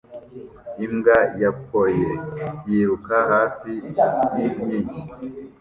[0.85, 2.15] Imbwa ya Collie
[2.69, 3.71] yiruka hafi
[4.35, 4.99] yinkingi